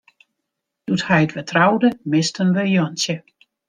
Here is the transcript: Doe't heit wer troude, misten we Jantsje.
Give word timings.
Doe't 0.87 1.05
heit 1.09 1.31
wer 1.35 1.47
troude, 1.51 1.89
misten 2.13 2.47
we 2.55 2.63
Jantsje. 2.75 3.15